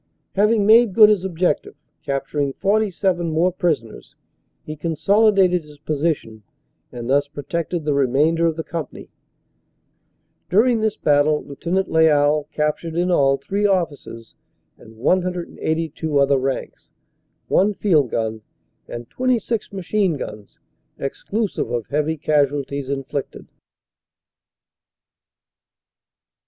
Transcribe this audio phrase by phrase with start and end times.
[0.33, 4.15] Having made good his objective, capturing 47 more prisoners,
[4.65, 6.41] he consolidated his position
[6.91, 9.09] and thus protected the remainder of the company.
[10.49, 11.87] During this battle Lieut.
[11.87, 14.33] Lyall captured in all three officers
[14.75, 16.89] and 182 other ranks,
[17.47, 18.41] one field gun
[18.87, 20.57] and 26 machine guns,
[20.97, 23.45] exclusive of heavy casualties inflicted.